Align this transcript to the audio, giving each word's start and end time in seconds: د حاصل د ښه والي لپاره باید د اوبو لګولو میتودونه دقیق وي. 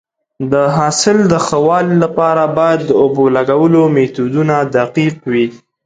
د 0.51 0.53
حاصل 0.75 1.17
د 1.31 1.33
ښه 1.45 1.57
والي 1.67 1.95
لپاره 2.03 2.43
باید 2.57 2.81
د 2.85 2.91
اوبو 3.01 3.23
لګولو 3.35 3.81
میتودونه 3.95 4.55
دقیق 4.77 5.15
وي. 5.31 5.47